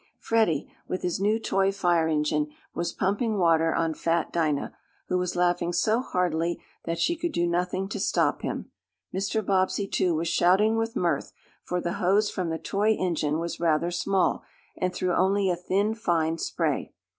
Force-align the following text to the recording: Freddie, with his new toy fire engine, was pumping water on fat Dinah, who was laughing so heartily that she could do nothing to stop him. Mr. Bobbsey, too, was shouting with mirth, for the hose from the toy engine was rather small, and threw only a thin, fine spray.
Freddie, 0.17 0.67
with 0.87 1.03
his 1.03 1.19
new 1.19 1.37
toy 1.37 1.71
fire 1.71 2.07
engine, 2.07 2.47
was 2.73 2.91
pumping 2.91 3.37
water 3.37 3.71
on 3.75 3.93
fat 3.93 4.33
Dinah, 4.33 4.75
who 5.09 5.17
was 5.19 5.35
laughing 5.35 5.71
so 5.71 6.01
heartily 6.01 6.59
that 6.85 6.97
she 6.97 7.15
could 7.15 7.31
do 7.31 7.45
nothing 7.45 7.87
to 7.89 7.99
stop 7.99 8.41
him. 8.41 8.71
Mr. 9.13 9.45
Bobbsey, 9.45 9.87
too, 9.87 10.15
was 10.15 10.27
shouting 10.27 10.75
with 10.75 10.95
mirth, 10.95 11.33
for 11.63 11.79
the 11.79 11.93
hose 12.01 12.31
from 12.31 12.49
the 12.49 12.57
toy 12.57 12.93
engine 12.99 13.37
was 13.37 13.59
rather 13.59 13.91
small, 13.91 14.41
and 14.75 14.91
threw 14.91 15.13
only 15.13 15.51
a 15.51 15.55
thin, 15.55 15.93
fine 15.93 16.39
spray. 16.39 16.93